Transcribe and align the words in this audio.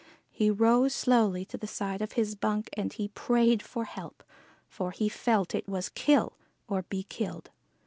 He 0.31 0.49
rose 0.49 0.95
slowly 0.95 1.45
to 1.45 1.59
the 1.59 1.67
side 1.67 2.01
of 2.01 2.13
his 2.13 2.33
bunk 2.33 2.71
and 2.73 2.91
he 2.91 3.09
prayed 3.09 3.61
for 3.61 3.83
help, 3.83 4.23
for 4.67 4.89
he 4.89 5.07
felt 5.07 5.53
it 5.53 5.69
was 5.69 5.89
kill 5.89 6.33
or 6.67 6.81
be 6.81 7.03
killed. 7.03 7.51